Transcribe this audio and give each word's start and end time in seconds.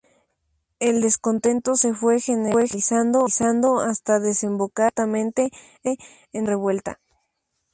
El 0.79 0.99
descontento 0.99 1.75
se 1.75 1.93
fue 1.93 2.19
generalizando 2.19 3.27
hasta 3.81 4.19
desembocar 4.19 4.87
abiertamente 4.95 5.51
en 5.83 5.95
una 6.41 6.49
revuelta. 6.49 6.99